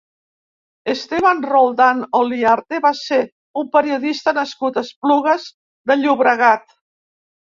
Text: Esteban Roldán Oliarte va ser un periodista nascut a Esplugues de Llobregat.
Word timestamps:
Esteban 0.93 1.43
Roldán 1.49 2.01
Oliarte 2.21 2.79
va 2.85 2.93
ser 3.01 3.19
un 3.63 3.69
periodista 3.77 4.33
nascut 4.39 4.81
a 4.81 4.85
Esplugues 4.89 5.47
de 5.93 5.99
Llobregat. 6.01 6.79